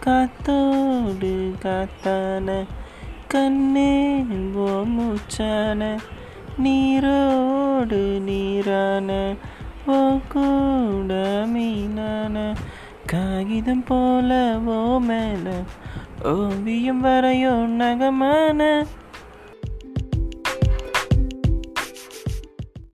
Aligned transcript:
காத்தோடு 0.00 1.32
காத்தான 1.62 2.48
கண்ணே 3.28 3.92
ஓ 4.60 4.68
மூச்சான 4.86 5.80
நீரோடு 6.58 8.00
நீரான 8.28 9.10
ஓ 9.88 9.98
கூட 10.28 11.12
மீனான 11.46 12.36
காகிதம் 13.06 13.84
போல 13.84 14.30
ஓ 14.74 14.80
மேல 15.00 15.46
ஓவியம் 16.30 17.00
வரையோ 17.00 17.54
நகமான 17.76 18.60